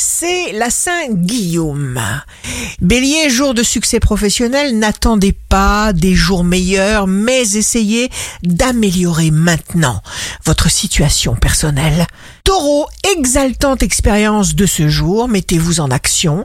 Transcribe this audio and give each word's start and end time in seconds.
c'est 0.00 0.52
la 0.52 0.70
Saint-Guillaume. 0.70 2.00
Bélier, 2.80 3.28
jour 3.28 3.52
de 3.52 3.62
succès 3.62 4.00
professionnel, 4.00 4.78
n'attendez 4.78 5.32
pas 5.32 5.92
des 5.92 6.14
jours 6.14 6.42
meilleurs, 6.42 7.06
mais 7.06 7.42
essayez 7.42 8.10
d'améliorer 8.42 9.30
maintenant 9.30 10.00
votre 10.46 10.70
situation 10.70 11.34
personnelle. 11.34 12.06
Taureau, 12.44 12.86
exaltante 13.16 13.82
expérience 13.82 14.54
de 14.54 14.64
ce 14.64 14.88
jour, 14.88 15.28
mettez-vous 15.28 15.80
en 15.80 15.90
action. 15.90 16.44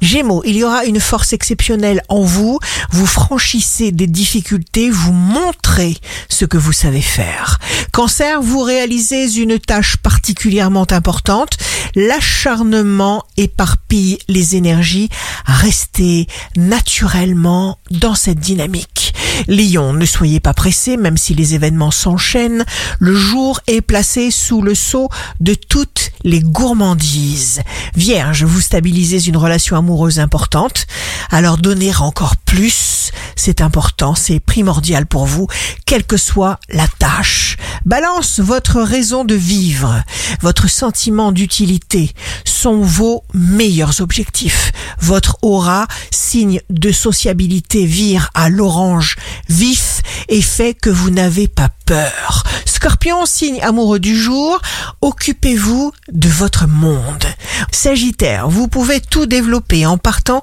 Gémeaux, 0.00 0.42
il 0.44 0.56
y 0.56 0.64
aura 0.64 0.84
une 0.84 1.00
force 1.00 1.32
exceptionnelle 1.32 2.02
en 2.08 2.22
vous, 2.22 2.58
vous 2.90 3.06
franchissez 3.06 3.92
des 3.92 4.08
difficultés, 4.08 4.90
vous 4.90 5.12
montrez 5.12 5.96
ce 6.28 6.44
que 6.44 6.58
vous 6.58 6.72
savez 6.72 7.00
faire. 7.00 7.58
Cancer, 7.92 8.42
vous 8.42 8.62
réalisez 8.62 9.32
une 9.38 9.58
tâche 9.58 9.96
particulièrement 9.96 10.86
importante, 10.90 11.56
l'acharnement 11.96 13.24
éparpille 13.36 14.18
les 14.28 14.54
énergies, 14.54 15.08
restez 15.46 16.28
naturellement 16.56 17.78
dans 17.90 18.14
cette 18.14 18.38
dynamique. 18.38 19.14
Lion, 19.48 19.92
ne 19.92 20.06
soyez 20.06 20.40
pas 20.40 20.54
pressé, 20.54 20.96
même 20.96 21.16
si 21.16 21.34
les 21.34 21.54
événements 21.54 21.90
s'enchaînent, 21.90 22.64
le 23.00 23.14
jour 23.14 23.60
est 23.66 23.80
placé 23.80 24.30
sous 24.30 24.62
le 24.62 24.74
sceau 24.74 25.08
de 25.40 25.54
toutes 25.54 26.12
les 26.22 26.40
gourmandises. 26.40 27.62
Vierge, 27.94 28.44
vous 28.44 28.60
stabilisez 28.60 29.28
une 29.28 29.36
relation 29.36 29.76
amoureuse 29.76 30.18
importante, 30.18 30.86
alors 31.30 31.56
donner 31.58 31.94
encore 31.96 32.36
plus, 32.36 32.72
c'est 33.36 33.60
important, 33.60 34.14
c'est 34.14 34.40
primordial 34.40 35.06
pour 35.06 35.26
vous, 35.26 35.46
quelle 35.84 36.04
que 36.04 36.16
soit 36.16 36.58
la 36.68 36.88
tâche. 36.98 37.56
Balance, 37.84 38.40
votre 38.40 38.80
raison 38.80 39.24
de 39.24 39.34
vivre, 39.34 40.02
votre 40.40 40.68
sentiment 40.68 41.32
d'utilité 41.32 42.12
sont 42.44 42.80
vos 42.80 43.24
meilleurs 43.32 44.00
objectifs. 44.00 44.72
Votre 45.00 45.38
aura, 45.42 45.86
signe 46.10 46.60
de 46.70 46.90
sociabilité, 46.90 47.86
vire 47.86 48.30
à 48.34 48.48
l'orange 48.48 49.16
vif 49.48 50.02
et 50.28 50.42
fait 50.42 50.74
que 50.74 50.90
vous 50.90 51.10
n'avez 51.10 51.48
pas 51.48 51.70
peur. 51.84 52.44
Scorpion, 52.64 53.26
signe 53.26 53.60
amoureux 53.62 53.98
du 53.98 54.16
jour, 54.16 54.60
occupez-vous 55.00 55.92
de 56.12 56.28
votre 56.28 56.66
monde. 56.66 57.24
Sagittaire, 57.70 58.48
vous 58.48 58.68
pouvez 58.68 59.00
tout 59.00 59.26
développer 59.26 59.86
en 59.86 59.98
partant 59.98 60.42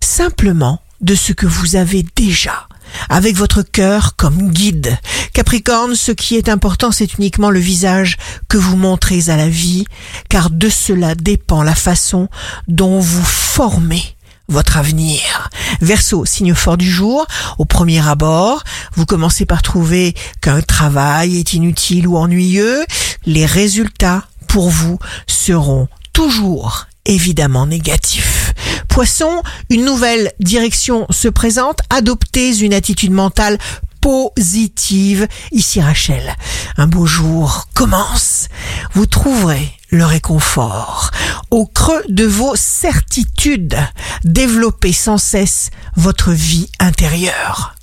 simplement 0.00 0.80
de 1.00 1.14
ce 1.14 1.32
que 1.32 1.46
vous 1.46 1.76
avez 1.76 2.04
déjà 2.16 2.68
avec 3.08 3.36
votre 3.36 3.62
cœur 3.62 4.16
comme 4.16 4.50
guide. 4.50 4.98
Capricorne, 5.32 5.94
ce 5.94 6.12
qui 6.12 6.36
est 6.36 6.48
important, 6.48 6.92
c'est 6.92 7.14
uniquement 7.14 7.50
le 7.50 7.60
visage 7.60 8.16
que 8.48 8.56
vous 8.56 8.76
montrez 8.76 9.30
à 9.30 9.36
la 9.36 9.48
vie, 9.48 9.84
car 10.28 10.50
de 10.50 10.68
cela 10.68 11.14
dépend 11.14 11.62
la 11.62 11.74
façon 11.74 12.28
dont 12.68 12.98
vous 12.98 13.24
formez 13.24 14.16
votre 14.48 14.76
avenir. 14.76 15.48
Verseau, 15.80 16.24
signe 16.24 16.54
fort 16.54 16.76
du 16.76 16.90
jour, 16.90 17.26
au 17.58 17.64
premier 17.64 18.06
abord, 18.06 18.64
vous 18.94 19.06
commencez 19.06 19.46
par 19.46 19.62
trouver 19.62 20.14
qu'un 20.40 20.60
travail 20.60 21.38
est 21.38 21.52
inutile 21.52 22.08
ou 22.08 22.16
ennuyeux. 22.16 22.84
Les 23.26 23.46
résultats 23.46 24.24
pour 24.48 24.68
vous 24.68 24.98
seront 25.28 25.86
toujours 26.12 26.86
évidemment 27.06 27.66
négatifs. 27.66 28.52
Poisson, 28.88 29.42
une 29.68 29.84
nouvelle 29.84 30.32
direction 30.40 31.06
se 31.10 31.28
présente, 31.28 31.80
adoptez 31.90 32.58
une 32.58 32.74
attitude 32.74 33.12
mentale 33.12 33.58
positive. 34.00 35.28
Ici 35.52 35.80
Rachel, 35.80 36.34
un 36.76 36.86
beau 36.86 37.06
jour 37.06 37.68
commence. 37.74 38.48
Vous 38.94 39.06
trouverez 39.06 39.72
le 39.90 40.04
réconfort. 40.04 41.10
Au 41.50 41.66
creux 41.66 42.02
de 42.08 42.24
vos 42.24 42.56
certitudes, 42.56 43.76
développez 44.24 44.92
sans 44.92 45.18
cesse 45.18 45.70
votre 45.96 46.32
vie 46.32 46.68
intérieure. 46.78 47.74